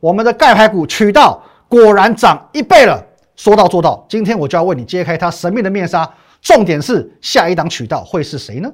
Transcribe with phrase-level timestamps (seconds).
[0.00, 3.04] 我们的钙排骨渠道果然涨一倍了，
[3.36, 4.02] 说到做到。
[4.08, 8.72] 今天我就要为你揭开它神秘的面纱，重点是下一档渠道会是谁呢？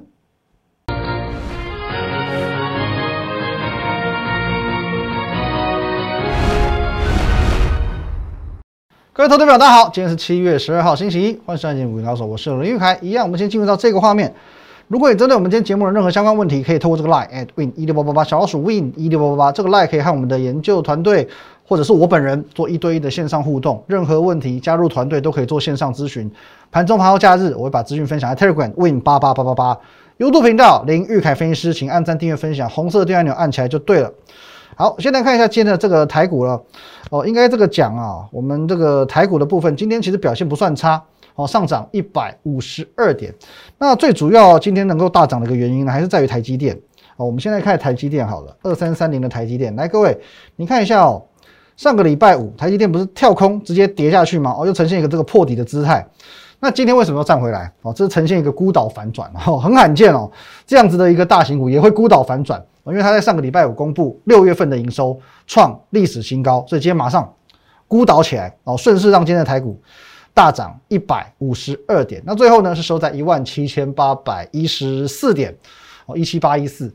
[9.11, 12.97] 各位投资者，大家好，今天是七月十二号，星期一，欢迎收看《股民高手》，我是林玉凯。
[13.01, 14.33] 一样，我们先进入到这个画面。
[14.87, 21.27] 如果你针对我们今天节目的任何相关问题，可以透过这个 line at win 一六八八八小老鼠 win 一六八八八这个 line 可以和我们的研究团队
[21.67, 23.83] 或者是我本人做一对一的线上互动。
[23.87, 26.31] 任何问题加入团队都可以做线上咨询。
[26.71, 29.77] 盘中盘后假日，我会把资讯分享在 Telegram win 八八八八八
[30.17, 34.09] YouTube 频道林玉凯分析师，请按赞订阅分享，红色订阅按钮按起来就对了。
[34.77, 36.61] 好，先来看一下今天的这个台股了。
[37.09, 41.03] 哦，应该这个讲啊，我们这个台股的部分，今天其实表现不算差，
[41.37, 43.33] 哦，上涨一百五十二点。
[43.77, 46.77] 那最主要今天能够大涨的一个原因呢，还是在于台积电。
[47.15, 50.19] 哦，我们现在看台积电好了，二三三零的台积电，来各位，
[50.55, 51.23] 你看一下哦，
[51.75, 54.55] 上个礼拜五台积电不是跳空直接跌下去吗？
[54.57, 56.05] 哦，又呈现一个这个破底的姿态。
[56.59, 57.71] 那今天为什么要站回来？
[57.83, 60.29] 哦，这是呈现一个孤岛反转，哦，很罕见哦，
[60.65, 62.59] 这样子的一个大型股也会孤岛反转。
[62.85, 67.33] 因为它在上个礼拜五公布六月份的营收创历史新高，所以今天马上
[67.85, 69.77] 孤岛起来哦，顺势让今天的台股
[70.37, 72.21] 大涨一百五十二点。
[72.23, 75.57] 那最后呢是收在一万七千八百一十四点
[76.05, 76.93] 哦，一七八一四。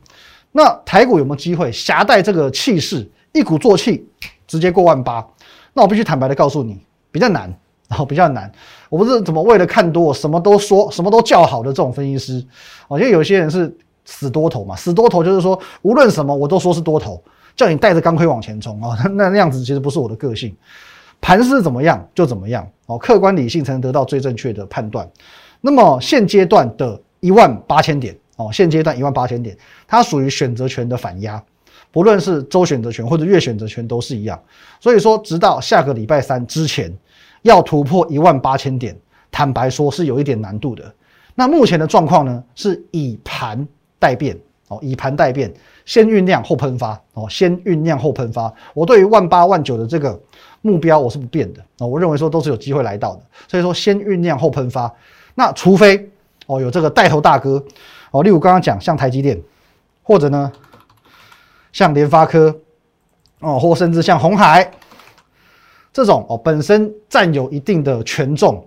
[0.52, 4.06] 那台股有没有机会挟带这个气势一鼓作气
[4.46, 5.26] 直接过万八？
[5.72, 6.78] 那我必须坦白的告诉你，
[7.10, 7.52] 比较难，
[7.88, 8.52] 然后比较难。
[8.88, 12.46] 我不是怎么为了看多什么都说什么都叫好的这种分析师
[12.86, 13.76] 哦，因为有些人是。
[14.04, 17.22] 死多头嘛，死多头就是说，无论什么我都说是多头，
[17.54, 20.52] 叫你带着钢盔往前冲啊，那那样子其实不是我的个性。
[21.22, 25.10] 盘势怎么样就怎么样哦，客观理性才能得到最正确的判断。
[25.62, 29.56] 那么现阶段的一万八千点哦，现阶段一万八千点，
[29.86, 31.42] 它属于选择权的反压，
[31.90, 34.38] 不论是周选择权或者月选择权都是一样。
[34.80, 36.92] 所以说，直到下个礼拜三之前
[37.40, 38.94] 要突破一万八千点，
[39.30, 40.92] 坦白说是有一点难度的。
[41.34, 43.66] 那目前的状况呢，是以盘。
[44.02, 44.36] 待变
[44.72, 45.52] 哦，以盘待变，
[45.84, 48.52] 先酝酿后喷发哦，先酝酿后喷发。
[48.72, 50.18] 我对于万八万九的这个
[50.62, 54.90] 目标我是不变的哦，我认为说都是有机会来到的，所以说先酝酿后喷发。
[55.34, 56.10] 那除非
[56.46, 57.62] 哦有这个带头大哥
[58.10, 59.38] 哦，例如刚刚讲像台积电，
[60.02, 60.50] 或者呢
[61.72, 62.58] 像联发科
[63.40, 64.70] 哦，或甚至像红海
[65.92, 68.66] 这种哦本身占有一定的权重，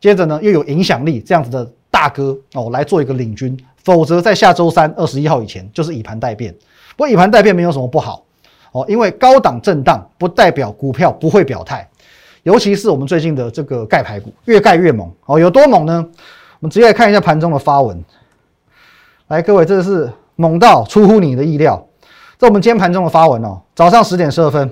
[0.00, 3.58] 接着呢又有影响力这样子的大哥哦来做一个领军。
[3.84, 6.54] 否则，在下周三二十一号以前，就是以盘待变。
[6.96, 8.24] 不过，以盘待变没有什么不好
[8.72, 11.88] 哦，因为高档震荡不代表股票不会表态。
[12.42, 15.38] 尤其是我们最近的这个盖牌股，越盖越猛哦。
[15.38, 16.04] 有多猛呢？
[16.60, 18.04] 我们直接来看一下盘中的发文。
[19.28, 21.86] 来，各位，这是猛到出乎你的意料。
[22.38, 24.68] 这我们今天盘中的发文哦，早上十点十二分，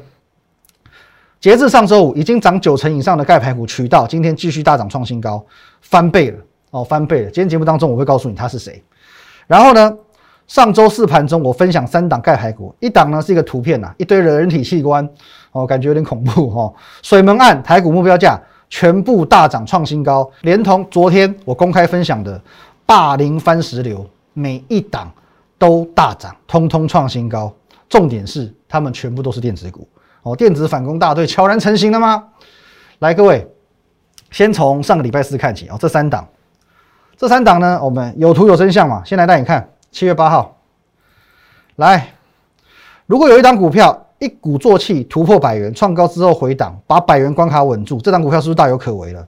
[1.41, 5.45] 截至上周五，已经涨九成以上的盖牌股渠道，今天继续大涨创新高，
[5.81, 6.39] 翻倍了
[6.71, 7.27] 哦，翻倍了。
[7.27, 8.83] 今天节目当中，我会告诉你他是谁。
[9.47, 9.97] 然后呢，
[10.47, 15.09] 上周四盘中我分享三档钙牌股，一档呢是一个图片呐，一堆人体器官，
[15.53, 16.73] 哦，感觉有点恐怖哈。
[17.03, 22.41] 水门案台股目标价全部大涨创新高，连同昨天我公开分享的
[22.87, 25.13] 霸凌番石榴，每一档
[25.59, 27.53] 都大涨，通通创新高。
[27.89, 29.89] 重点是他们全部都是电子股
[30.23, 32.25] 哦，电子反攻大队悄然成型了吗？
[33.01, 33.45] 来，各位，
[34.31, 36.27] 先从上个礼拜四看起哦，这三档。
[37.21, 39.03] 这三档呢，我们有图有真相嘛？
[39.05, 40.57] 先来带你看，七月八号，
[41.77, 42.15] 来，
[43.05, 49.23] 如果有一档股票一鼓作气突破百元创高之后回档，把百元关卡稳住，这档股票是不是大有可为了？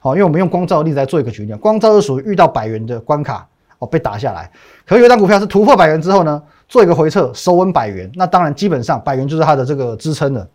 [0.00, 4.50] 好，因为我们用光照的例子来做一个举例，光照是属于遇到百元的关卡哦，被打下来。
[4.86, 10.46] 可有一档股票是突破百元之后呢，做一个回撤，收稳百元，那当然基本上百元就是它的这个支撑了。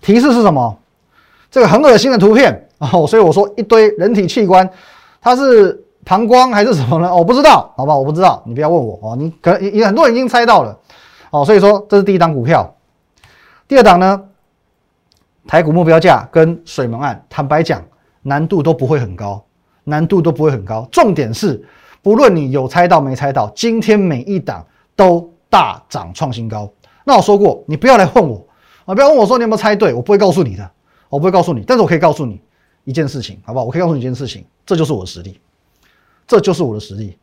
[0.00, 0.78] 提示是什么？
[1.50, 4.70] 这个很恶心的图片哦，所以我说一堆人体器官，
[5.20, 5.84] 它是。
[6.10, 7.14] 膀胱还是什么呢？
[7.14, 9.14] 我不知道，好吧，我不知道，你不要问我哦。
[9.14, 10.76] 你可能也很多人已经猜到了
[11.30, 12.74] 哦，所以说这是第一档股票。
[13.68, 14.20] 第二档呢，
[15.46, 17.80] 台股目标价跟水门案，坦白讲
[18.22, 19.40] 难度都不会很高，
[19.84, 20.84] 难度都不会很高。
[20.90, 21.64] 重点是，
[22.02, 24.66] 不论你有猜到没猜到，今天每一档
[24.96, 26.68] 都大涨创新高。
[27.04, 28.44] 那我说过，你不要来问我
[28.84, 30.68] 啊，不要问我说你有没有猜对，我不会告诉你的，
[31.08, 31.62] 我不会告诉你。
[31.64, 32.40] 但是我可以告诉你
[32.82, 33.64] 一件事情，好不好？
[33.64, 35.38] 我可以告诉你一件事情，这就是我的实力。
[36.30, 37.18] 这就是我的实力。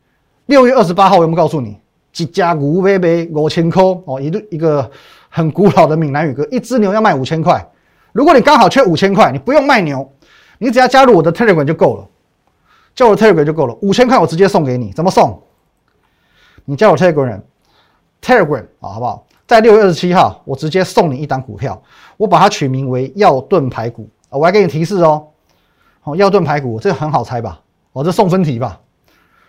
[0.48, 1.80] 六月二十八号，我有没有告诉你，
[2.12, 4.92] 几家股贝贝五千块哦，一一个
[5.30, 7.66] 很古老的闽南语歌，一只牛要卖五千块。
[8.12, 10.12] 如果你刚好缺五千块，你不用卖牛，
[10.58, 12.06] 你只要加入我的 Telegram 就够了，
[12.94, 14.92] 加入 Telegram 就够了，五千块我直接送给你。
[14.92, 15.42] 怎么送？
[16.66, 19.26] 你加入 Telegram，Telegram 啊，好不好？
[19.48, 21.82] 在六月二十七号，我直接送你一档股票，
[22.18, 25.28] 我把它取名为药盾排骨，我还给你提示哦，
[26.04, 27.62] 哦，药盾排骨这个很好猜吧？
[27.94, 28.78] 哦，这送分题吧？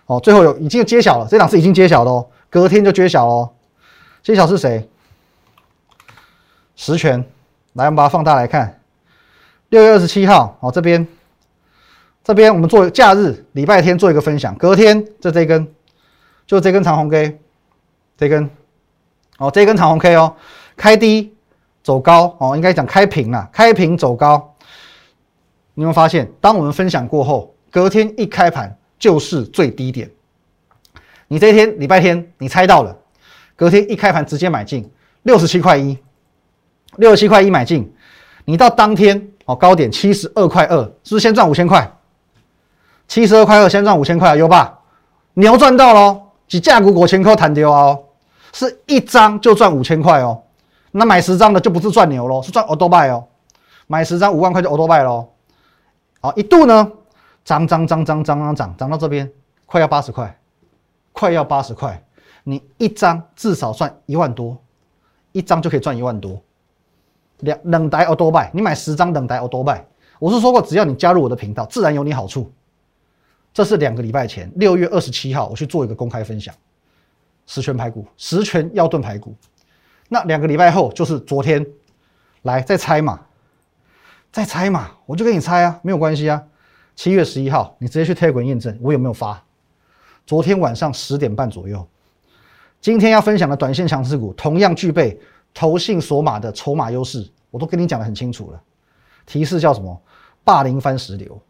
[0.09, 3.51] 哦，最后有已经揭晓了，这档是已经揭晓了哦，隔天就揭晓了，
[4.23, 4.89] 揭晓是谁？
[6.75, 7.25] 实权，
[7.75, 8.81] 来，我们把它放大来看，
[9.69, 11.07] 六月二十七号，哦，这边，
[12.25, 15.69] 这边我们做假日礼拜天做一个分享，隔天这这根，
[16.47, 17.39] 就这根长红 K，
[18.17, 18.51] 这根。
[19.39, 20.35] 哦，这根长红 K 哦，
[20.77, 21.33] 开低
[21.85, 24.53] 走高哦，应该讲开平了，开平走高。
[25.75, 30.11] 你有没有发现，当我们分享过后，隔天一开盘就是最低点。
[31.29, 32.97] 你这一天礼拜天你猜到了，
[33.55, 34.91] 隔天一开盘直接买进
[35.23, 35.97] 六十七块一，
[36.97, 37.93] 六十七块一买进，
[38.45, 41.91] 你到当天哦高点七十二块二，是不是先赚五千块？
[43.07, 44.79] 七十二块二先赚五千块有吧？
[45.35, 48.05] 牛赚到喽，几价股果前扣弹丢哦。
[48.51, 50.43] 是一张就赚五千块哦，
[50.91, 53.23] 那买十张的就不是赚牛喽，是赚欧多拜哦。
[53.87, 55.29] 买十张五万块就欧多拜喽。
[56.21, 56.91] 好，一度呢
[57.49, 59.33] 涨涨涨涨涨涨涨涨到这边
[59.65, 60.39] 快要八十块，
[61.13, 62.05] 快要八十块，
[62.45, 64.63] 你一张至少赚一万多，
[65.33, 66.39] 一张就可以赚一万多。
[67.39, 69.83] 两冷台欧多拜，你买十张冷台欧多拜，
[70.19, 72.53] 我是说过，只要你加入我的频道，自然有你好处。
[73.55, 76.55] 这是两个礼拜前六月二十七号，我去做一个公开分享。
[77.47, 79.35] 十全排骨，十全要炖排骨。
[80.11, 81.67] 那两个礼拜后就是昨天，
[82.43, 83.19] 来再猜嘛，
[84.31, 86.45] 再猜嘛，我就给你猜啊，没有关系啊。
[86.99, 89.41] 七月十一号，你直接去 Telegram 验证我有没有发。
[90.27, 91.87] 昨天晚上十点半左右，
[92.81, 95.17] 今天要分享的短线强势股，同样具备
[95.55, 98.61] 投信索码的筹码优势，我都跟你讲的很清楚了。
[99.27, 99.97] 提示叫什么？
[100.43, 101.41] 霸凌番石榴，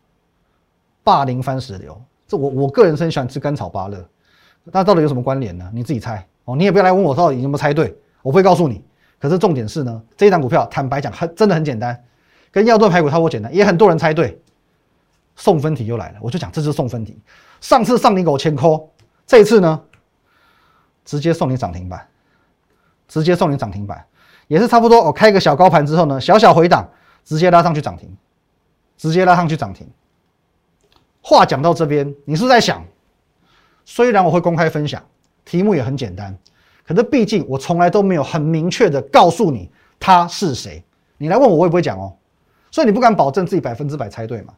[1.02, 1.98] 霸凌番石榴。
[2.26, 4.06] 这我我个人是很喜欢吃甘草芭乐。
[4.64, 5.66] 那到底有什么关联呢？
[5.72, 8.84] 你自己猜哦，你也不要来问我到底有没有猜对，我不会告诉你。
[9.18, 12.04] 可是重点是呢，这一档股票坦白讲很真的很简单，
[12.50, 14.38] 跟药炖排骨差不多简单，也很多人猜对。
[15.38, 17.17] 送分题又来了，我就讲这是送分题。
[17.61, 18.93] 上次上你狗千扣，
[19.25, 19.81] 这一次呢，
[21.05, 22.06] 直接送你涨停板，
[23.06, 24.05] 直接送你涨停板，
[24.49, 25.00] 也是差不多。
[25.05, 26.90] 我开个小高盘之后呢，小小回档，
[27.25, 28.14] 直接拉上去涨停，
[28.96, 29.88] 直接拉上去涨停。
[31.23, 32.84] 话讲到这边，你是在想？
[33.84, 35.00] 虽然我会公开分享，
[35.44, 36.37] 题目也很简单，
[36.84, 39.70] 可是毕竟我从来都没有很明确的告诉你
[40.00, 40.82] 他是谁。
[41.17, 42.12] 你来问我，我也不会讲哦。
[42.73, 44.52] 所以你不敢保证自己百分之百猜对嘛？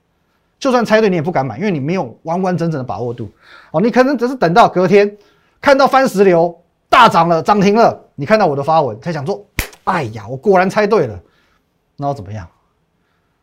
[0.61, 3.29] 就算猜对，你也不敢买，因为你没有完完整整的把握度。
[3.73, 5.17] 哦，你可能只是等到隔天
[5.61, 6.57] 看到番石榴
[6.89, 9.45] 大涨了，涨停了，你看到我的发文才想说：
[9.85, 11.19] 哎呀，我果然猜对了。
[11.97, 12.47] 那我怎么样？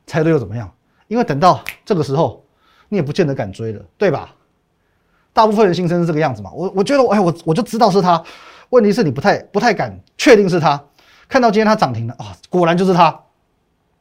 [0.06, 0.72] 猜对又怎么样？
[1.08, 2.44] 因为等到这个时候，
[2.88, 4.34] 你也不见得敢追了，对吧？
[5.34, 6.52] 大部分人心声是这个样子嘛？
[6.54, 8.24] 我我觉得，哎，我我就知道是他。
[8.70, 10.84] 问题是你不太不太敢确定是他。
[11.30, 13.18] 看到今天他涨停了啊，果然就是他。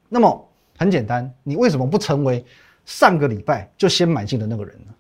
[0.09, 0.49] 那么
[0.79, 2.45] 很简单，你为什么不成为
[2.87, 4.95] 上个礼拜就先买进的那个人呢？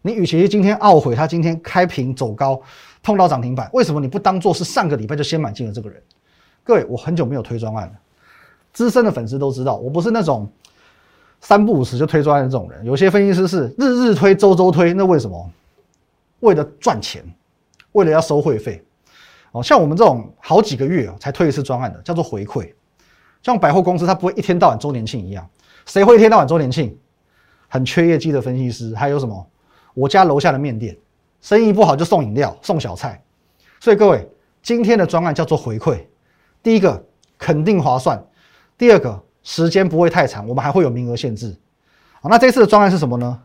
[0.00, 2.62] 你与其今天懊悔他今天开平走高
[3.02, 6.02] 碰到涨停板，为什么你不当做是上个礼拜就先买进的这个人？
[6.62, 7.92] 各位，我很久没有推专案了，
[8.72, 10.50] 资深的粉丝都知道，我不是那种。
[11.40, 15.50] 三不五时就推专案的这种人，有些分析师是日日推、周周推，那为什么？
[16.40, 17.22] 为了赚钱，
[17.92, 18.82] 为了要收会费。
[19.52, 22.72] 哦，像我们这种好几个月才推一次专案的，叫做回馈。
[23.42, 25.46] 像百货公司，它不会一天到晚周年庆一样，
[25.86, 26.98] 谁会一天到晚周年庆？
[27.68, 29.46] 很缺业绩的分析师，还有什么？
[29.94, 30.96] 我家楼下的面店，
[31.40, 33.22] 生意不好就送饮料、送小菜。
[33.80, 34.28] 所以各位，
[34.62, 36.04] 今天的专案叫做回馈。
[36.62, 37.04] 第一个
[37.36, 38.24] 肯定划算，
[38.78, 39.22] 第二个。
[39.46, 41.54] 时间不会太长，我们还会有名额限制。
[42.22, 43.42] 好，那这次的专案是什么呢？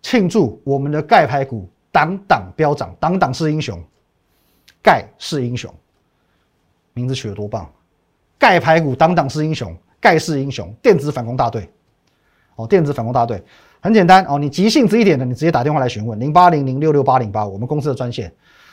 [0.00, 3.78] 庆祝我们的钙排骨档档飙涨，档档是英雄，
[4.82, 5.70] 钙是英雄，
[6.94, 7.70] 名字取得多棒！
[8.38, 11.68] 钙排骨档档是英雄，盖世英雄，电子反攻大队。
[12.56, 13.42] 哦，电子反攻大队
[13.82, 18.32] 很简单哦，你急性子一点的，你直接打电话来询问零八零零六六八零八，我们公司的专线。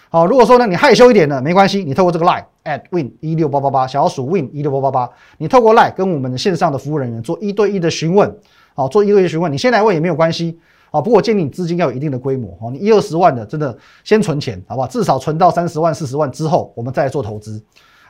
[0.09, 8.33] 好，如果说呢你害羞一点的，没关系，你透过这个 line at win 一六八八八，小鼠 win 一六八八八，你透过 line 跟我们的线上的服务人员做一对一的询问，
[8.73, 10.57] 好，做一对一询问，你先来问也没有关系，
[10.91, 14.87] 啊，不过我建议你资金要有一定的规模，哦，你一二十万的真的先存钱，好不好？
[14.87, 17.61] 至少存到三十万、四十万之后，我们再做投资，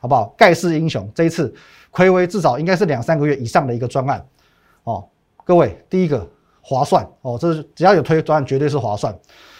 [0.03, 0.35] 好不好？
[0.37, 1.55] 盖世英雄这一次
[1.89, 4.25] 亏微至少应该是两三个月以上的一个专案，
[4.83, 5.07] 哦，
[5.45, 6.29] 各位，第一个
[6.59, 9.17] 划算哦，这是只要有推专案绝对是划算，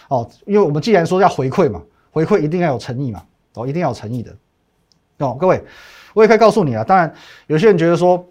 [0.10, 1.82] 哦，因为我们既然说要回馈嘛。
[2.12, 3.24] 回馈一定要有诚意嘛，
[3.56, 4.32] 哦，一定要有诚意的，
[5.18, 5.60] 哦，各位，
[6.14, 6.84] 我也可以告诉你啊。
[6.84, 7.12] 当然，
[7.48, 8.24] 有些人觉得说，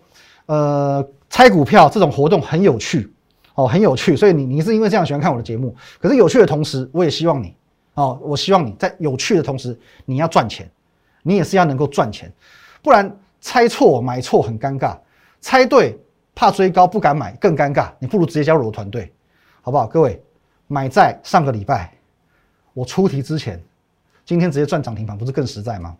[0.46, 3.12] 呃，猜股票这种活动很有趣，
[3.56, 5.74] 哦，很有趣，所以你你是因为这样喜欢看我的节目。
[5.98, 7.56] 可是有趣的同时，我也希望你，
[7.94, 10.70] 哦，我希望你在有趣的同时，你要赚钱，
[11.22, 12.30] 你也是要能够赚钱，
[12.82, 13.10] 不然
[13.40, 14.96] 猜错买错很尴尬，
[15.40, 15.98] 猜对
[16.34, 19.12] 怕追高不敢买更尴尬，你不如直接加入我团队，
[19.60, 19.86] 好不好？
[19.86, 20.22] 各位，
[20.66, 21.92] 买在上个礼拜
[22.74, 23.62] 我出题之前，
[24.24, 25.96] 今天直接赚涨停板，不是更实在吗？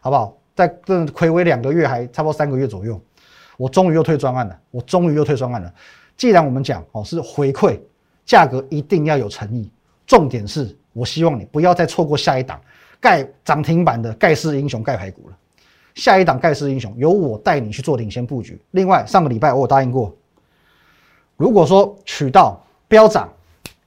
[0.00, 0.36] 好不好？
[0.54, 3.00] 在这暌违两个月，还差不多三个月左右，
[3.56, 5.72] 我终于又退专案了，我终于又退专案了。
[6.16, 7.80] 既然我们讲哦是回馈，
[8.26, 9.70] 价格一定要有诚意，
[10.06, 12.60] 重点是我希望你不要再错过下一档。
[13.02, 15.36] 盖涨停板的盖世英雄盖排骨了，
[15.96, 18.58] 下一档盖世英雄由我带你去做领先布局。
[18.70, 20.16] 另外，上个礼拜我有答应过，
[21.36, 23.28] 如果说取到飙涨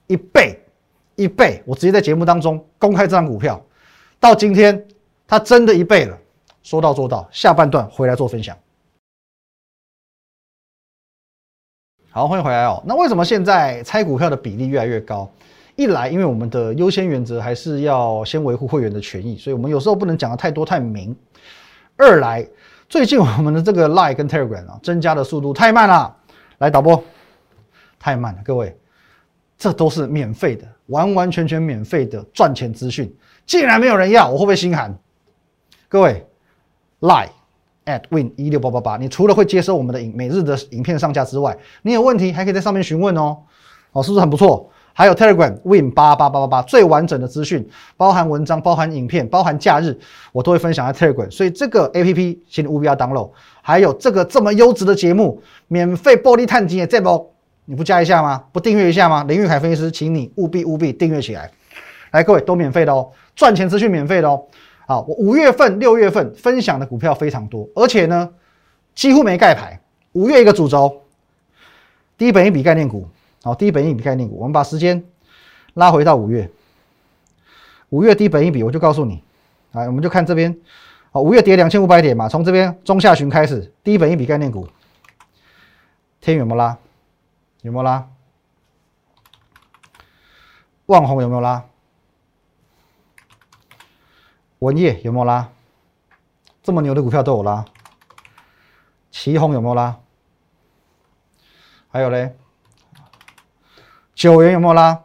[0.06, 0.60] 一倍
[1.14, 3.60] 一倍，我直接在节目当中公开这张股票。
[4.20, 4.86] 到今天
[5.26, 6.18] 它真的一倍了，
[6.62, 7.26] 说到做到。
[7.32, 8.54] 下半段回来做分享。
[12.10, 12.82] 好，欢迎回来哦。
[12.86, 15.30] 那为什么现在猜股票的比例越来越高？
[15.76, 21.14] 一来，因为我们的优先原则还是要先维护会员的权益，所以我们有时候不能讲的太多太明。
[21.96, 22.46] 二来，
[22.88, 26.16] 最近我们的这个 Line 跟 Telegram 啊，增加的速度太慢了。
[26.58, 27.04] 来，导播，
[27.98, 28.74] 太慢了，各位，
[29.58, 33.14] 这都是免费的，完完全全免费的赚钱资讯，
[33.44, 34.98] 竟然没有人要，我会不会心寒？
[35.88, 36.26] 各位
[37.00, 37.28] ，Line
[37.84, 43.36] at win 一六八八八，你除了会接收我们的影每日的影片上架之外，你有问题还可以在上面询问哦。
[43.92, 44.70] 哦，是不是很不错？
[44.98, 49.94] 还有 Telegram Win 八八八八八最完整的资讯，包含文章、包含影片、包含假日，
[50.32, 51.30] 我都会分享在 Telegram。
[51.30, 53.30] 所以这个 APP 请你务必要 download。
[53.60, 57.30] 还有这个这么优质的节目，免费玻璃探金也在不？
[57.66, 58.42] 你不加一下吗？
[58.52, 59.22] 不订阅一下吗？
[59.28, 61.50] 林玉凯分析师，请你务必务必订阅起来。
[62.12, 64.42] 来，各位都免费的哦，赚钱资讯免费的哦。
[64.86, 68.30] 好，我五月份、六月份分享的股票非常多，而且呢
[68.94, 69.78] 几乎没盖牌。
[70.12, 71.02] 五月一个主轴，
[72.16, 73.06] 低本一笔概念股。
[73.46, 75.04] 好，低本一笔概念股，我们把时间
[75.74, 76.50] 拉回到五月，
[77.90, 79.22] 五月低本一笔，我就告诉你，
[79.70, 80.58] 啊，我们就看这边，
[81.12, 84.66] 好，五月跌两千五百点嘛，从这边中下旬开始，低本一笔概念股，
[86.20, 86.76] 天有没有拉？
[87.62, 88.08] 有没有拉？
[90.86, 91.64] 旺宏有没有拉？
[94.58, 95.48] 文业有没有拉？
[96.64, 97.64] 这么牛的股票都有拉，
[99.12, 100.00] 旗宏有没有拉？
[101.86, 102.34] 还有嘞？
[104.16, 105.04] 九元有没有拉？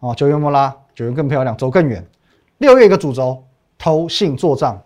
[0.00, 0.76] 哦，九元有没有拉？
[0.92, 2.04] 九元更漂亮，走更远。
[2.58, 3.46] 六月一个主轴，
[3.78, 4.82] 投信做账，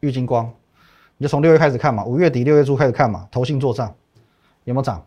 [0.00, 0.54] 玉金光，
[1.16, 3.92] 你就从六月开始看嘛，五月底六月初开始看嘛，投信做账
[4.64, 5.04] 有没有涨？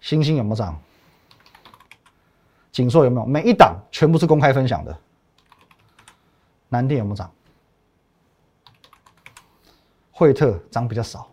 [0.00, 0.80] 星星有没有涨？
[2.70, 3.26] 锦硕有没有？
[3.26, 4.96] 每一档全部是公开分享的。
[6.68, 7.28] 南电有没有涨？
[10.12, 11.28] 惠特涨比较少，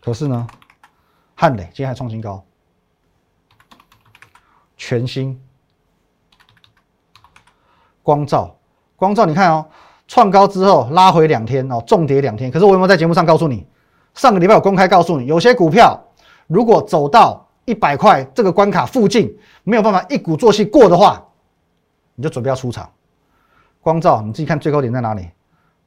[0.00, 0.46] 可是呢？
[1.40, 2.44] 汉磊今天还创新高，
[4.76, 5.40] 全新
[8.02, 8.54] 光照，
[8.94, 9.66] 光照你看哦，
[10.06, 12.50] 创高之后拉回两天哦，重跌两天。
[12.50, 13.66] 可是我有没有在节目上告诉你？
[14.12, 15.98] 上个礼拜我公开告诉你，有些股票
[16.46, 21.26] 如果走到一百块这个关卡附近，没有办法一鼓作气过的话，
[22.16, 22.92] 你就准备要出场。
[23.80, 25.30] 光照你自己看最高点在哪里？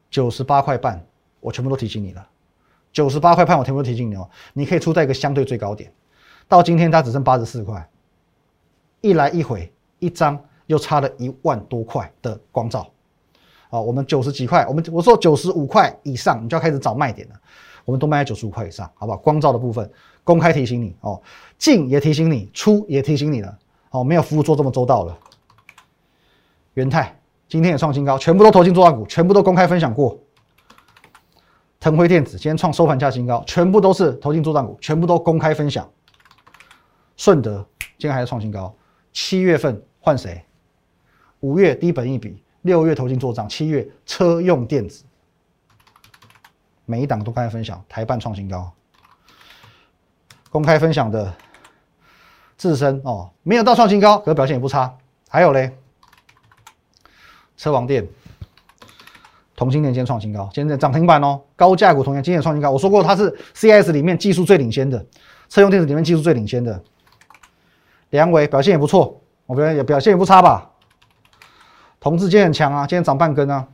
[0.09, 1.05] 九十八块半，
[1.41, 2.27] 我全部都提醒你了。
[2.93, 5.91] 九十八块半，我全部提醒你哦，你可以出在一个相对最高点。
[6.47, 7.89] 到今天它只剩八十四块，
[9.01, 12.87] 一来一回，一张又差了一万多块的光照。
[13.69, 17.35] 啊，我们九十几块，我们我说九十五块以上，你就要开始找卖点了。
[17.85, 19.17] 我们都卖在九十五块以上，好不好？
[19.17, 19.89] 光照的部分
[20.23, 21.19] 公开提醒你哦，
[21.57, 23.57] 进也提醒你，出也提醒你了。
[23.89, 25.17] 哦，没有服务做这么周到了。
[26.75, 27.19] 元泰
[27.49, 30.17] 今天也创新高，全部都投进做大股，全部都公开分享过。
[31.83, 35.85] 腾辉电子今天创收盘价新高，全部都是投进做账股，全部都公开分享。
[37.17, 38.73] 顺德今天还是创新高，
[39.11, 40.45] 七月份换谁？
[41.41, 45.03] 五月低本一笔，六月投进做账，七月车用电子，
[46.85, 47.83] 每一档都公开分享。
[47.89, 48.71] 台办创新高，
[50.49, 51.33] 公开分享的
[52.55, 54.97] 自身哦，没有到创新高，可表现也不差。
[55.27, 55.77] 还有嘞，
[57.57, 58.07] 车王店。
[59.63, 62.69] 同心链今天创新高，今天涨停板哦，高价股同样今天创新高。
[62.69, 65.03] 我说过它是 CS 里面技术最领先的，
[65.47, 66.83] 车用电子里面技术最领先的。
[68.09, 70.69] 梁伟表现也不错，我表现也表现也不差吧。
[71.97, 73.65] 同志今天很强啊，今天涨半根啊。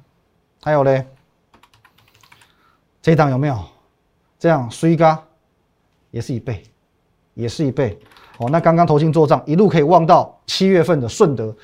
[0.61, 1.07] 还有嘞，
[3.01, 3.57] 这档有没有？
[4.37, 5.19] 这样衰嘎
[6.11, 6.61] 也是一倍，
[7.33, 7.97] 也是一倍
[8.37, 8.47] 哦。
[8.51, 11.55] 那刚刚投信做账，一路可以望到七月份的顺德，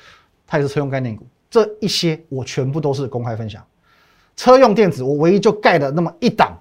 [0.48, 1.24] 它也是车用概念股。
[1.48, 3.62] 这一些我全部都是公开分享。
[4.36, 6.56] 车用电子，我唯一就盖了那么一档，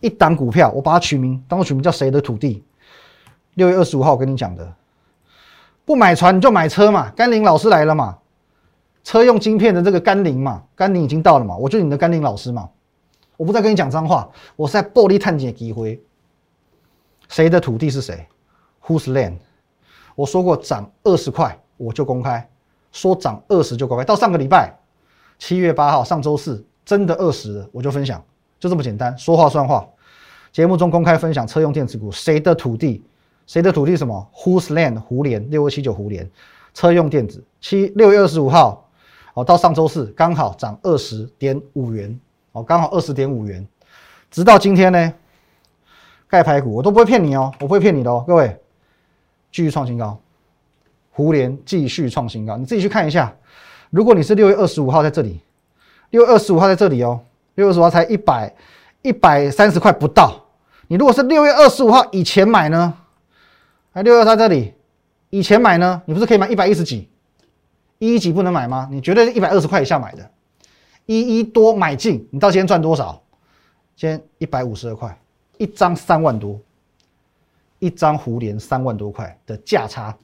[0.00, 2.64] 一档股票，我把它取名，当我取名叫谁的土地？
[3.54, 4.74] 六月二十五号我跟你讲的，
[5.84, 8.18] 不买船你就买车嘛，甘霖老师来了嘛，
[9.04, 12.68] 车用晶片的这个甘霖嘛，甘霖已经到了嘛，我就你的甘霖老师嘛，
[13.36, 16.00] 我不再跟你讲脏话，我是在暴力探检机会。
[17.28, 18.26] 谁的土地是谁
[18.86, 19.38] ？Whose land？
[20.14, 22.48] 我说过涨二十块我就公开，
[22.92, 24.04] 说涨二十就公开。
[24.04, 24.78] 到上个礼拜
[25.38, 28.24] 七月八号上周四真的二十我就分享，
[28.60, 29.86] 就这么简单，说话算话。
[30.52, 33.02] 节目中公开分享车用电子股谁的土地？
[33.46, 33.96] 谁的土地？
[33.96, 34.98] 什么？Whose land？
[35.00, 36.30] 胡联六二七九胡联
[36.72, 38.88] 车用电子七六月二十五号
[39.34, 42.18] 哦，到上周四刚好涨二十点五元
[42.52, 43.66] 哦，刚好二十点五元，
[44.30, 45.12] 直到今天呢？
[46.28, 48.58] 盖牌股我都不会骗你哦，我不会骗你的哦，各位，
[49.52, 50.18] 继续创新高，
[51.10, 53.34] 胡联继续创新高，你自己去看一下。
[53.90, 55.40] 如果你是六月二十五号在这里，
[56.10, 57.20] 六月二十五号在这里哦，
[57.54, 58.54] 六月二十五号才一百
[59.02, 60.44] 一百三十块不到。
[60.88, 62.94] 你如果是六月二十五号以前买呢？
[63.92, 64.74] 哎，六月在这里
[65.30, 67.08] 以前买呢，你不是可以买一百一十几？
[67.98, 68.88] 一一几不能买吗？
[68.90, 70.30] 你绝对是一百二十块以下买的，
[71.06, 73.22] 一一多买进，你到今天赚多少？
[73.96, 75.18] 今天一百五十二块。
[75.58, 76.60] 一张三万多，
[77.78, 80.14] 一张胡连三万多块的价差，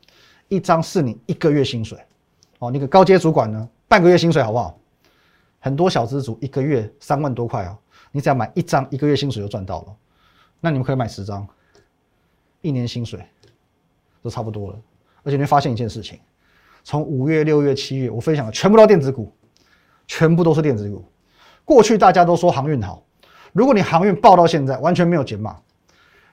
[0.49, 1.99] 一张是你一个月薪水
[2.59, 2.71] 哦。
[2.71, 4.79] 那个高阶主管呢，半个月薪水好不好？
[5.65, 7.79] 很多小资主一个月三万多块哦，
[8.11, 9.97] 你只要买一张，一个月薪水就赚到了。
[10.61, 11.47] 那你们可以买十张，
[12.63, 13.25] 一年薪水
[14.21, 14.79] 都差不多了。
[15.23, 16.19] 而且你会发现一件事情：
[16.83, 19.33] 从五月、六月、七月，我分享的全部都电子股，
[20.09, 21.05] 全部都是电子股。
[21.65, 23.01] 过去大家都说航运好。
[23.53, 25.57] 如果你航运爆到现在完全没有减码，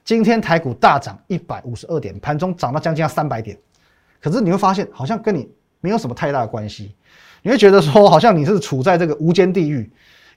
[0.03, 3.55] 今天台股大涨一百五十二点，盘中涨到将近要三百点，
[4.19, 6.95] 可是你会发现好像跟你没有什么太大的关系，
[7.41, 9.89] 你会觉得说好像你是处在这个无间地狱，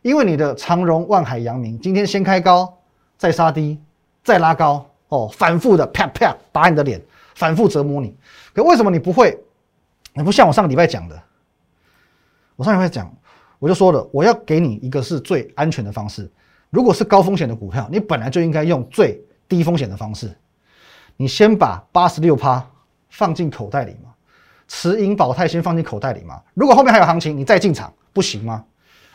[0.03, 2.79] 因为你的长荣、万海、阳明今天先开高，
[3.19, 3.79] 再杀低，
[4.23, 7.01] 再拉高，哦，反复的啪啪打你的脸，
[7.35, 8.15] 反复折磨你。
[8.55, 9.39] 可为什么你不会？
[10.15, 11.23] 你不像我上个礼拜讲的，
[12.55, 13.11] 我上礼拜讲，
[13.59, 16.31] 我就说了，我要给你一个是最安全的方式。
[16.69, 20.31] 如果是高风险的股票，你本来就应该用最低风险的方式。
[21.17, 22.67] 你先把八十六趴
[23.09, 24.12] 放进口袋里嘛，
[24.69, 26.41] 持盈保泰先放进口袋里嘛。
[26.55, 28.65] 如果后面还有行情，你再进场不行吗？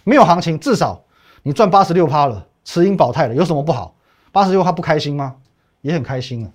[0.03, 1.01] 没有行情，至少
[1.43, 3.95] 你赚八十六趴了，持盈保泰了，有什么不好？
[4.31, 5.35] 八十六趴不开心吗？
[5.81, 6.49] 也很开心啊。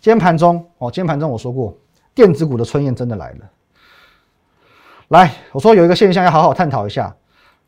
[0.00, 1.76] 今天盘中哦，今天盘中我说过，
[2.14, 3.50] 电子股的春燕真的来了。
[5.08, 7.14] 来，我说有一个现象要好好探讨一下，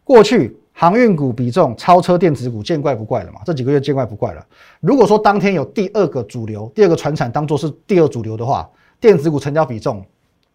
[0.03, 0.59] 过去。
[0.77, 3.41] 航运股比重超车电子股，见怪不怪了嘛？
[3.45, 4.45] 这几个月见怪不怪了。
[4.81, 10.05] 如果说当天有第二个主流、第二个船产当做是第二主流的话，电子股成交比重，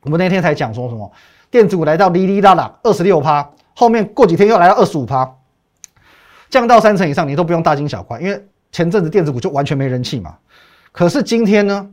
[0.02, 1.12] 我们那天才讲说什么？
[1.52, 5.36] 电子股来到哩哩啦啦二十六趴，后面过几天又来到二十五趴，
[6.50, 10.38] 降到三成以上，你都不用大惊小怪，因为前阵子电子股就完全没人气嘛。
[10.92, 11.90] 可是今天呢？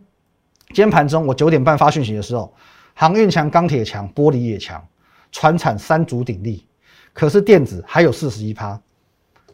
[0.68, 2.52] 今天盘中我九点半发讯息的时候，
[2.92, 4.84] 航运强、钢铁强、玻璃也强，
[5.30, 6.66] 船产三足鼎立。
[7.12, 8.78] 可是电子还有四十一趴，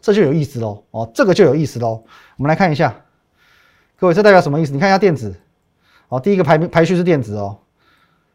[0.01, 2.03] 这就有意思喽哦，这个就有意思喽。
[2.35, 2.93] 我们来看一下，
[3.95, 4.73] 各位，这代表什么意思？
[4.73, 5.33] 你看一下电子
[6.09, 7.57] 哦，第一个排排序是电子哦，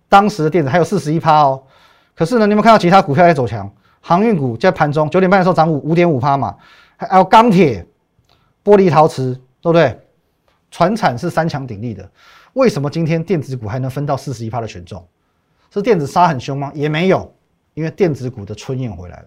[0.09, 1.62] 当时的电子还有四十一趴哦。
[2.14, 3.71] 可是呢，你有没有看到其他股票在走强？
[4.01, 6.57] 航运股在盘中九点半的时候涨五五点五趴嘛，
[6.97, 7.87] 还有钢铁、
[8.64, 9.99] 玻璃、陶瓷，对不对？
[10.71, 12.11] 船产是三强鼎立的，
[12.53, 15.07] 为什么今天电子股还能分到四十一趴的权重？
[15.73, 16.71] 是电子杀很凶吗？
[16.75, 17.33] 也没有。
[17.75, 19.27] 因为电子股的春燕回来了，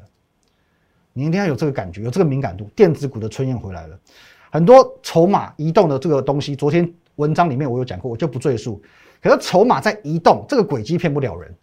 [1.13, 2.69] 你一定要有这个感觉，有这个敏感度。
[2.75, 3.97] 电子股的春燕回来了，
[4.51, 8.81] 很多筹码移动的这个东西，昨天文章里面我有讲过，我就不赘述。
[9.21, 11.53] 可是筹码在移动，这个轨迹骗不了人。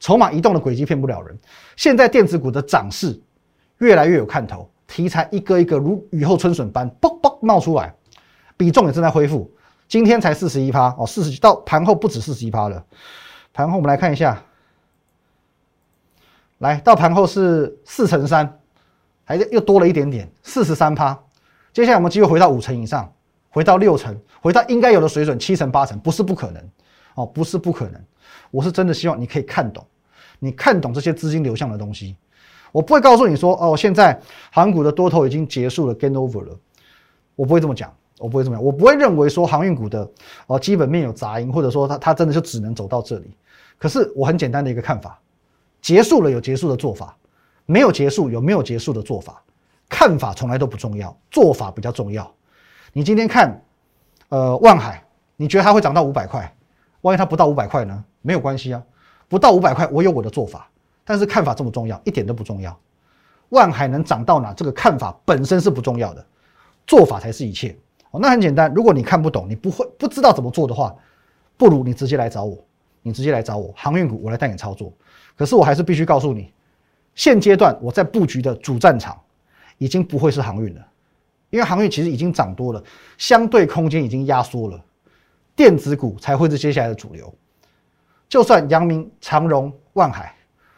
[0.00, 1.38] 筹码移动的轨迹骗不了人。
[1.76, 3.20] 现在电子股的涨势
[3.78, 7.94] 越来越有看头，题材一个一个如雨后春笋般嘣嘣冒出来，
[8.56, 9.50] 比重也正在恢复。
[9.88, 12.84] 今天才四十一趴哦，四十到盘后不止四十一趴了。
[13.52, 14.42] 盘后我们来看一下。
[16.58, 18.58] 来到盘后是四乘三，
[19.24, 21.16] 还是又多了一点点，四十三趴。
[21.72, 23.12] 接下来我们机会回到五成以上，
[23.50, 26.60] 回到六成，回到应该有的水准，七成八成不是不可能
[27.18, 28.00] 哦，不是不可能。
[28.50, 29.84] 我是真的希望你可以看懂，
[30.38, 32.16] 你看懂这些资金流向的东西。
[32.70, 34.18] 我不会告诉你说哦，现在
[34.52, 36.56] 航股的多头已经结束了，gain over 了。
[37.34, 40.08] 我不会这么讲，我不会这么讲，我不会认为说航运股的
[40.46, 43.34] 哦基本面有杂音，或者说它它真的就只能走到这里。
[43.78, 45.18] 可是我很简单的一个看法。
[45.80, 47.16] 结束了有结束的做法，
[47.64, 49.42] 没有结束有没有结束的做法，
[49.88, 52.28] 看法从来都不重要，做法比较重要。
[52.92, 53.62] 你今天看，
[54.28, 55.04] 呃，万海，
[55.36, 56.52] 你觉得它会涨到五百块？
[57.02, 58.04] 万一它不到五百块呢？
[58.22, 58.82] 没有关系啊，
[59.28, 60.68] 不到五百块，我有我的做法。
[61.04, 62.78] 但是看法这么重要，一点都不重要。
[63.50, 64.52] 万海能涨到哪？
[64.52, 66.24] 这个看法本身是不重要的，
[66.86, 67.74] 做法才是一切。
[68.10, 70.94] 哦，那很简单，如果你看不懂，你不会不知道怎么做的话，
[71.56, 72.58] 不如你直接来找我。
[73.00, 74.92] 你直接来找我，航运股我来带你操作。
[75.34, 76.52] 可是我还是必须告诉你，
[77.14, 79.18] 现阶段我在布局的主战场
[79.78, 80.86] 已经不会是航运了，
[81.48, 82.82] 因为航运其实已经涨多了，
[83.16, 84.84] 相对空间已经压缩了，
[85.58, 87.34] 电子股才会是接下来的主流。
[88.28, 90.32] 就算阳明、长荣、万海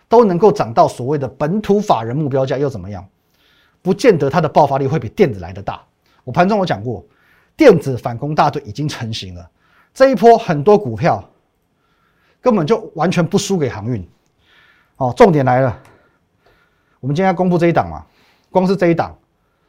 [0.09, 3.07] 都能够涨到所谓的本土法人目标价，又怎么样？
[3.83, 5.83] 不见得它的爆发力会比电子来的大。
[6.25, 7.05] 我盘中我讲过，
[7.59, 9.51] 电子反攻大队已经成型了。
[9.93, 11.23] 这一波很多股票
[12.41, 14.09] 根本就完全不输给航运。
[14.97, 15.79] 哦，重点来了，
[17.01, 18.03] 我们今天要公布这一档嘛？
[18.49, 19.15] 光是这一档，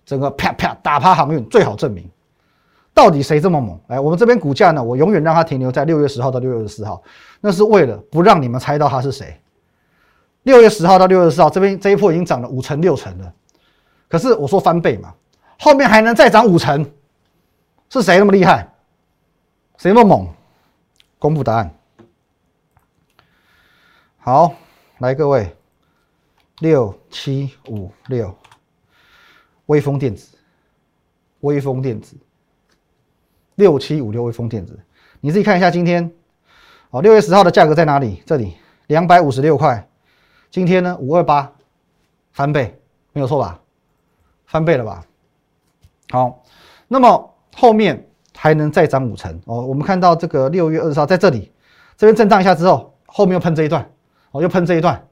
[0.06, 2.10] 整个啪啪打趴航运，最好证明
[2.94, 3.80] 到底谁这么猛。
[3.88, 7.02] 来，我们这边股价呢，我永远让它停留在六月十号到六月十四号，
[7.40, 9.40] 那是为了不让你们猜到它是谁。
[10.44, 13.34] 六月十号到六月十四号，这边这一波已经涨了五成六成了。
[14.10, 15.14] 可是我说翻倍嘛，
[15.60, 16.90] 后面还能再涨五成，
[17.90, 18.68] 是谁那么厉害？
[19.78, 20.28] 谁那么猛？
[21.18, 21.74] 公布答案。
[24.18, 24.54] 好，
[25.00, 25.56] 来各位，
[26.60, 28.36] 六七五六，
[29.68, 30.28] 微风电子，
[31.40, 32.16] 微风电子，
[33.56, 34.80] 六七五六微风电子，
[35.20, 36.12] 你自己看一下今天，
[36.90, 38.24] 哦，六月十号的价格在哪里？
[38.26, 38.56] 这里
[38.88, 39.88] 两百五十六块，
[40.50, 41.52] 今天呢五二八，
[42.32, 42.80] 翻倍，
[43.14, 43.60] 没有错吧？
[44.46, 45.06] 翻倍了吧？
[46.10, 46.44] 好，
[46.88, 49.62] 那么后面还能再涨五成哦。
[49.66, 51.52] 我们看到这个六月二十号在这里，
[51.96, 53.90] 这边震荡一下之后，后面又喷这一段，
[54.32, 55.08] 哦，又喷这一段，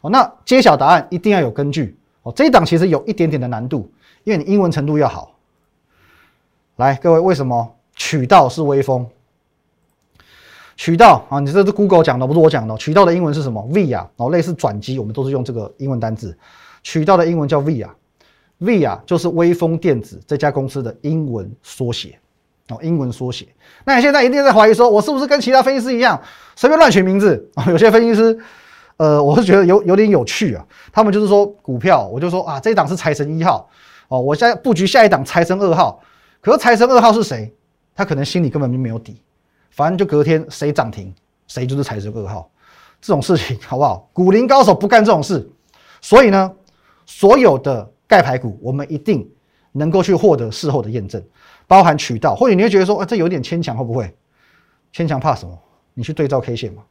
[0.00, 2.32] 哦，那揭晓答案一定要有根据哦。
[2.34, 3.92] 这一档其实有一点点的难度，
[4.24, 5.32] 因为你英文程度要好。
[6.76, 9.06] 来，各位，为什么渠道是微风？
[10.74, 12.74] 渠道啊，你这是 Google 讲的，不是我讲的。
[12.78, 16.34] 渠道的英文是什么？via，哦，类似转机，我们都是用这个英文单字。
[16.82, 17.90] 渠道的英文叫 via。
[18.56, 22.18] V 啊，就是微风电子这家公司的英文缩写
[22.70, 23.46] 哦，英文缩写。
[23.84, 26.18] 那你现在一定在怀疑说，我是不是跟其他分析师一样
[26.56, 27.66] 随便乱取名字啊？
[27.68, 28.38] 有些分析师，
[28.96, 30.66] 呃，我是觉得有有点有趣啊。
[30.90, 33.68] 他们就是说股票，我就说啊，这一档是财神一号
[34.08, 36.02] 哦，我现在布局下一档财神二号。
[36.40, 37.54] 可是财神二号是谁？
[37.94, 39.20] 他可能心里根本就没有底，
[39.70, 41.14] 反正就隔天谁涨停，
[41.46, 42.50] 谁就是财神二号。
[43.00, 44.08] 这种事情好不好？
[44.12, 45.50] 股林高手不干这种事。
[46.00, 46.52] 所以呢，
[47.06, 47.90] 所有的。
[48.10, 49.24] 盖牌股，我们一定
[49.70, 51.22] 能够去获得事后的验证，
[51.68, 54.12] 包含渠道，或者你会觉得说，啊，这有点牵强，会不会？
[54.92, 55.56] 牵强怕什么？
[55.94, 56.82] 你去对照 K 线嘛，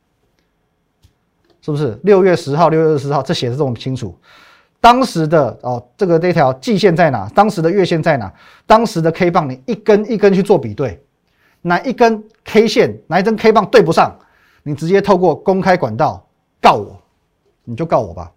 [1.61, 1.99] 是不是？
[2.03, 4.17] 六月十号、六月二十号，这写的这么清楚，
[4.81, 7.29] 当时的哦，这个这条季线在哪？
[7.35, 8.33] 当时的月线在哪？
[8.65, 11.03] 当时的 K 棒，你一根一根去做比对，
[11.61, 14.17] 哪一根 K 线，哪一根 K 棒对不上，
[14.63, 16.25] 你直接透过公开管道
[16.61, 16.97] 告我，
[17.65, 18.31] 你就告我吧。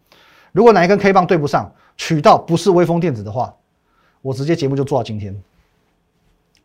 [0.50, 3.54] 如果哪一根 K 棒对不上，渠道不是微风电子的话，
[4.20, 5.40] 我直接节目就做到今天，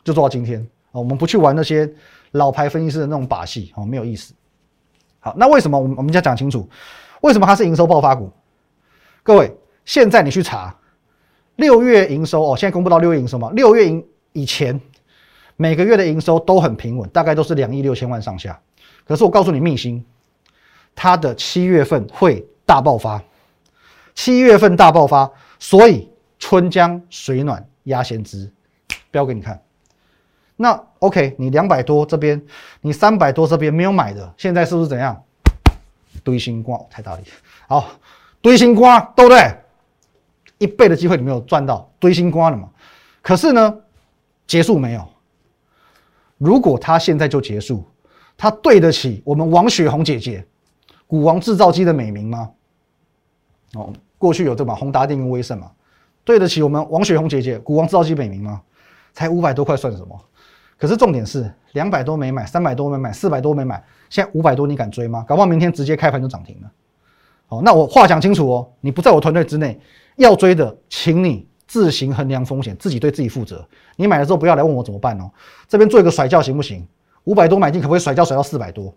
[0.04, 0.60] 就做到今天
[0.92, 0.98] 啊！
[1.00, 1.88] 我们不去玩那些
[2.32, 4.34] 老牌分析师的那种把戏哦，没有意思。
[5.20, 6.68] 好，那为什么我们我们要讲清楚？
[7.22, 8.32] 为什么它是营收爆发股？
[9.24, 9.54] 各位，
[9.88, 10.76] 现在你去查
[11.56, 13.50] 六月营收哦，现在公布到六月营收嘛？
[13.54, 14.80] 六月营以前
[15.56, 18.60] 每个月的营收都很平稳，大概都是两亿六千万上下。
[19.06, 20.06] 可是我告诉你秘辛，
[20.94, 23.24] 它的七月份会大爆发。
[24.14, 28.52] 七月份大爆发，所以春江水暖鸭先知，
[29.10, 29.60] 标给你看。
[30.58, 32.42] 那 OK，你两百多这边，
[32.82, 35.24] 你三百多这边没有买的，现在是不是怎样？
[36.24, 37.22] 堆星光太大力，
[37.68, 37.92] 好，
[38.42, 39.50] 堆新瓜对不对？
[40.58, 42.70] 一倍的机会你没有赚到，堆星光了嘛？
[43.22, 43.78] 可是呢，
[44.46, 45.08] 结束没有？
[46.38, 47.84] 如果他现在就结束，
[48.36, 50.46] 他对得起我们王雪红姐姐
[51.08, 52.52] 股王制造机的美名吗？
[53.74, 53.94] 哦。
[54.20, 55.70] 过去有这把宏达电跟威盛嘛，
[56.24, 58.60] 对得起我们王雪红姐姐股王制造机美名吗？
[59.14, 60.20] 才五百多块算什么？
[60.76, 65.24] 可是重点是两百多没买，三百多没买，四百多没买，现在五百多你敢追吗？
[65.28, 66.72] 搞不好明天直接开盘就涨停了。
[67.46, 69.80] 好，那我话讲清楚哦，你不在我团队之内，
[70.18, 73.68] 要追的，请你自行衡量风险，自己对自己负责。
[73.96, 75.32] 你买了之后不要来问我怎么办哦。
[75.68, 76.86] 这边做一个甩轿行不行？
[77.24, 78.94] 五百多买进可不可以甩轿甩到四百多？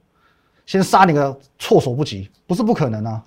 [0.66, 3.24] 先杀你个措手不及，不是不可能啊。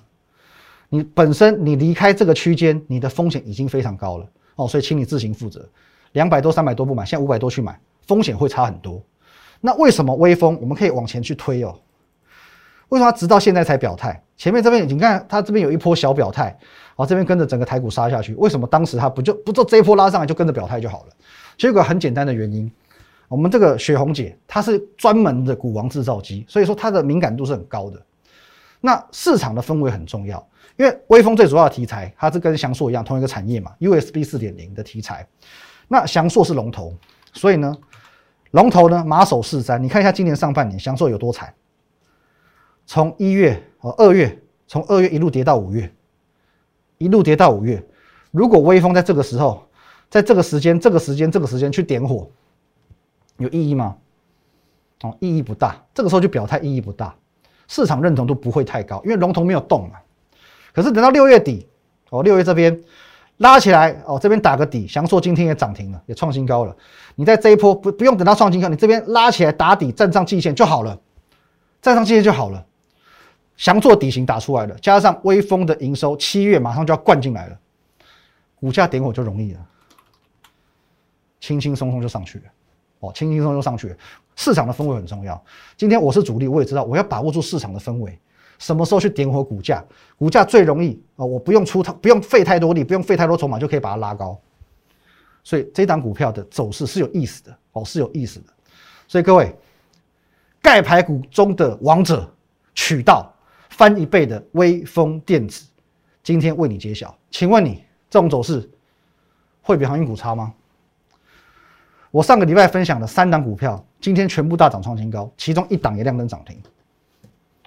[0.90, 4.26] 你本身你离开这个区间，你的风险已经非常高了
[4.56, 5.68] 哦，所以请你自行负责。
[6.14, 9.02] 两百多、三百多不买，现在五百多去买，风险会差很多。
[9.60, 11.76] 那为什么微风我们可以往前去推哦？
[12.90, 14.24] 为什么直到现在才表态？
[14.38, 16.56] 前面这边你看，它这边有一波小表态，
[16.96, 21.14] 哦，这边跟着整个台股杀下去，为什么当时他不就不做这一波拉上来就跟着表态就好了？
[21.58, 22.72] 结果很简单的原因，
[23.28, 28.02] 我们这个雪红姐她是专门的股王制造机，所以说她的敏感度是很高的。
[28.82, 30.46] 那市场的氛围很重要。
[30.76, 35.28] 因为微风最主要的题材，它是跟翔硕一样同一个产业嘛，USB 四点零的题材。
[35.88, 36.92] 那翔硕是龙头，
[37.32, 37.78] 所以呢，
[38.52, 39.78] 龙头呢马首是瞻。
[39.78, 41.54] 你看一下今年上半年翔硕有多惨，
[42.88, 45.94] 从一月哦二月，从二月一路跌到五月，
[47.04, 47.84] 一路跌到五月。
[48.32, 49.63] 如果微风在这个时候，
[50.10, 52.30] 在这个时间、这个时间、这个时间去点火，
[53.38, 53.96] 有意义吗？
[55.02, 55.76] 哦，意义不大。
[55.94, 57.13] 这个时候就表态，意义不大，
[57.68, 59.96] 市场认同度不会太高，因为龙头没有动嘛。
[60.74, 61.68] 可是等到六月底，
[62.10, 62.82] 哦，六月这边
[63.38, 66.76] 拉起来，哦，这边打个底，翔硕今天也涨停了，也创新高了。
[67.16, 70.98] 你在这一波不不用等到创新高，你这边拉起来打底，站上季线就好了，
[71.82, 72.66] 站上季线就好了。
[73.58, 77.60] 翔做底型打出来了，加上微风的营收，七月马上就要灌进来了，
[78.60, 79.66] 股价点火就容易了，
[81.39, 82.46] 轻轻松松就上去了，
[83.00, 83.96] 哦，轻轻松松上去了。
[84.36, 85.42] 市场的氛围很重要。
[85.78, 88.18] 今天我是主力，我也知道我要把握住市场的氛围。
[88.60, 89.84] 什么时候去点火股价？
[90.18, 91.26] 股价最容易啊！
[91.26, 94.39] 我不用出，不用费太多力，不用费太多筹码，就可以把它拉高。
[95.44, 98.46] 所以这档股票的走势是有意思的哦，是有意思的。
[99.08, 99.54] 所以各位，
[100.62, 102.32] 盖牌股中的王者，
[102.74, 103.33] 渠道
[103.74, 105.66] 翻一倍的微风电子，
[106.22, 107.16] 今天为你揭晓。
[107.32, 108.70] 请问你这种走势
[109.64, 110.54] 会比航运股差吗？
[112.12, 116.62] 我上个礼拜分享的三档股票，今天全部大涨创新高，其中一档也亮灯涨停。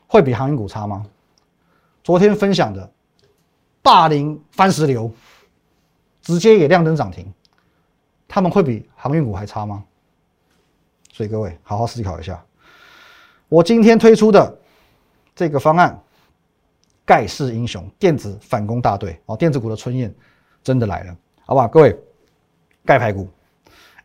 [0.07, 1.05] 会比航运股差吗？
[2.05, 2.89] 昨天分享的
[3.83, 5.13] 霸凌番石榴，
[6.23, 7.27] 直接也亮灯涨停，
[8.29, 9.83] 他们会比航运股还差吗？
[11.13, 12.41] 所以各位好好思考一下。
[13.49, 14.57] 我今天推出的
[15.37, 15.97] 这个方案，
[17.05, 20.13] 盖世英雄电子反攻大队哦，电子股的春燕
[20.65, 21.69] 真的来了，好不好？
[21.69, 21.97] 各位
[22.85, 23.29] 盖牌股。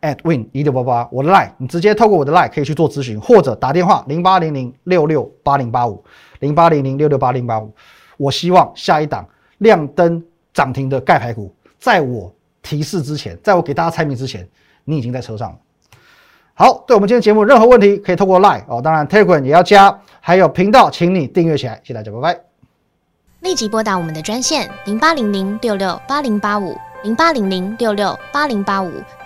[0.02, 6.04] at win 一六八八，我的 line，你直接透过我的 line 可以去做咨询，或者打电话零八零零六六八零八五
[6.39, 7.72] 零八零零六六八零八五。
[8.17, 9.24] 我希望下一档
[9.60, 14.50] 亮灯涨停的盖牌股，在我提示之前，在我给大家猜谜之前，
[14.86, 15.60] 你已经在车上了。
[16.54, 21.76] 好，对我们今天节目任何问题可以透过 line 哦，当然 telegram 也要加，还有频道，请你订阅起来。
[21.84, 22.40] 谢谢大家，拜拜。
[23.42, 26.76] 立即拨打我们的专线零八零零六六八零八五。
[27.04, 28.92] 零八零零六六八零八五